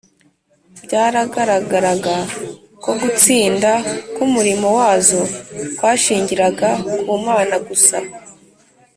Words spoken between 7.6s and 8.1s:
gusa